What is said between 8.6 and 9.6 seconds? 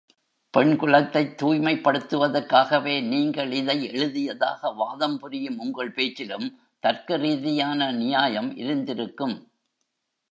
இருந்திருக்கும்!